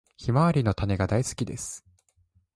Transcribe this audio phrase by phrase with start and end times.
[0.17, 1.85] ヒマワリの種が大好きです。